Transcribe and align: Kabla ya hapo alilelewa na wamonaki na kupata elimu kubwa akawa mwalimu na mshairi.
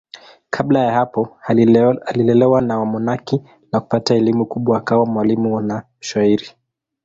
Kabla 0.49 0.79
ya 0.79 0.91
hapo 0.93 1.37
alilelewa 2.05 2.61
na 2.61 2.79
wamonaki 2.79 3.41
na 3.71 3.79
kupata 3.79 4.15
elimu 4.15 4.45
kubwa 4.45 4.77
akawa 4.77 5.05
mwalimu 5.05 5.61
na 5.61 5.83
mshairi. 6.01 6.49